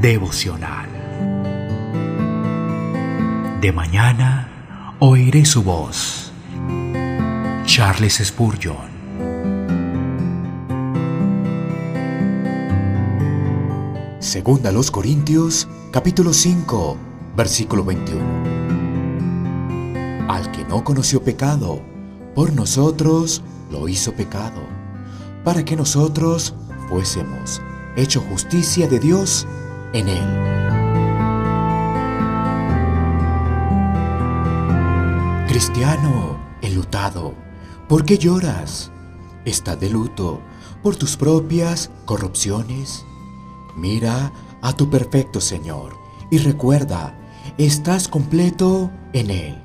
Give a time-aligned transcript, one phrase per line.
[0.00, 0.88] devocional.
[3.60, 6.32] De mañana oiré su voz.
[7.66, 8.88] Charles Spurgeon.
[14.20, 16.96] Segunda los Corintios, capítulo 5,
[17.36, 18.22] versículo 21.
[20.30, 21.82] Al que no conoció pecado,
[22.34, 24.62] por nosotros lo hizo pecado,
[25.44, 26.54] para que nosotros
[26.88, 27.60] fuésemos
[27.96, 29.46] hecho justicia de Dios
[29.92, 30.50] en él.
[35.48, 37.34] Cristiano, enlutado,
[37.88, 38.90] ¿por qué lloras?
[39.44, 40.40] ¿Estás de luto
[40.82, 43.04] por tus propias corrupciones?
[43.76, 44.32] Mira
[44.62, 45.96] a tu perfecto Señor
[46.30, 47.14] y recuerda,
[47.58, 49.62] estás completo en Él.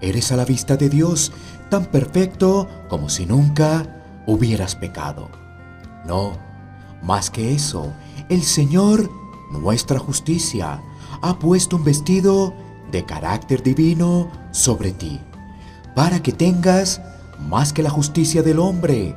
[0.00, 1.32] Eres a la vista de Dios
[1.70, 5.30] tan perfecto como si nunca hubieras pecado.
[6.06, 6.32] No,
[7.02, 7.92] más que eso,
[8.28, 9.10] el Señor,
[9.60, 10.82] nuestra justicia,
[11.22, 12.54] ha puesto un vestido
[12.90, 15.20] de carácter divino sobre ti,
[15.94, 17.00] para que tengas
[17.48, 19.16] más que la justicia del hombre,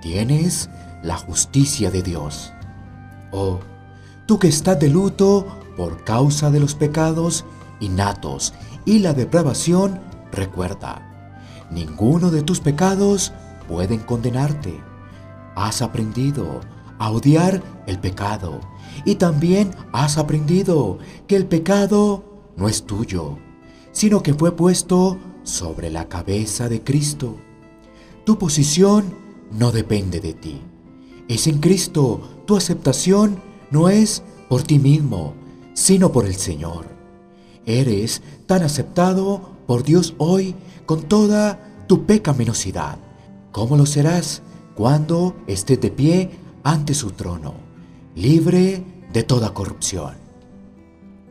[0.00, 0.70] tienes
[1.02, 2.52] la justicia de Dios.
[3.30, 3.60] Oh,
[4.26, 7.44] tú que estás de luto por causa de los pecados
[7.80, 11.02] innatos y la depravación, recuerda,
[11.70, 13.32] ninguno de tus pecados
[13.68, 14.80] pueden condenarte.
[15.54, 16.60] Has aprendido
[17.02, 18.60] a odiar el pecado
[19.04, 22.22] y también has aprendido que el pecado
[22.56, 23.38] no es tuyo,
[23.90, 27.38] sino que fue puesto sobre la cabeza de Cristo.
[28.24, 29.16] Tu posición
[29.50, 30.60] no depende de ti.
[31.26, 32.20] Es en Cristo.
[32.46, 33.42] Tu aceptación
[33.72, 35.34] no es por ti mismo,
[35.74, 36.86] sino por el Señor.
[37.66, 40.54] Eres tan aceptado por Dios hoy
[40.86, 42.98] con toda tu pecaminosidad.
[43.50, 44.42] ¿Cómo lo serás
[44.76, 47.54] cuando estés de pie ante su trono,
[48.14, 50.14] libre de toda corrupción?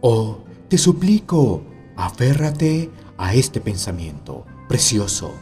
[0.02, 1.64] Oh, te suplico,
[1.96, 5.34] aférrate a este pensamiento precioso.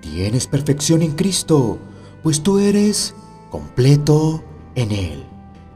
[0.00, 1.78] Tienes perfección en Cristo,
[2.22, 3.14] pues tú eres
[3.50, 4.42] completo
[4.74, 5.24] en Él,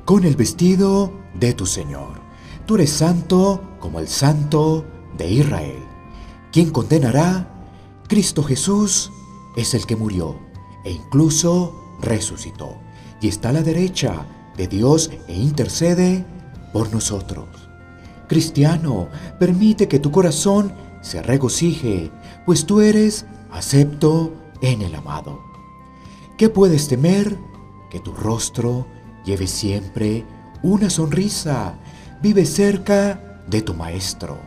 [0.05, 2.21] con el vestido de tu Señor.
[2.67, 4.85] Tú eres santo como el santo
[5.17, 5.83] de Israel.
[6.53, 7.49] ¿Quién condenará?
[8.09, 9.13] Cristo Jesús
[9.57, 10.37] es el que murió
[10.85, 12.77] e incluso resucitó
[13.21, 14.27] y está a la derecha
[14.57, 16.25] de Dios e intercede
[16.73, 17.49] por nosotros.
[18.29, 19.09] Cristiano,
[19.39, 22.11] permite que tu corazón se regocije,
[22.47, 25.41] pues tú eres acepto en el amado.
[26.37, 27.37] ¿Qué puedes temer?
[27.91, 28.87] Que tu rostro
[29.25, 30.25] lleve siempre
[30.63, 31.79] una sonrisa.
[32.23, 34.39] Vive cerca de tu Maestro.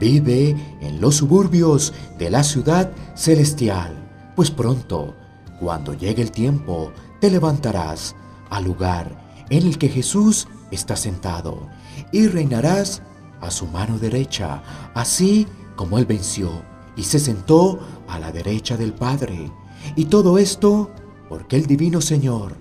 [0.00, 3.94] Vive en los suburbios de la ciudad celestial,
[4.34, 5.14] pues pronto,
[5.62, 6.90] cuando llegue el tiempo,
[7.20, 8.16] te levantarás
[8.50, 11.68] al lugar en el que Jesús está sentado
[12.10, 13.00] y reinarás
[13.40, 14.60] a su mano derecha,
[14.94, 15.46] así
[15.76, 16.50] como Él venció
[16.96, 17.78] y se sentó
[18.08, 19.52] a la derecha del Padre.
[19.94, 20.90] Y todo esto
[21.28, 22.56] porque el divino Señor,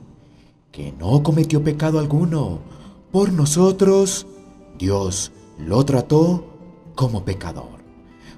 [0.72, 2.60] que no cometió pecado alguno,
[3.12, 4.28] por nosotros,
[4.78, 6.46] Dios lo trató
[6.94, 7.80] como pecador,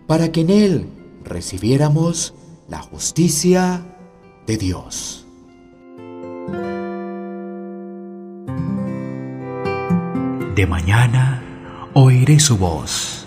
[0.07, 0.87] para que en Él
[1.25, 2.33] recibiéramos
[2.69, 3.92] la justicia
[4.47, 5.25] de Dios.
[10.55, 11.41] De mañana
[11.93, 13.22] oiré su voz